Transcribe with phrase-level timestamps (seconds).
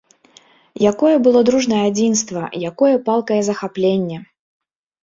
[0.91, 2.41] Якое было дружнае адзінства,
[2.73, 4.17] якое палкае захапленне!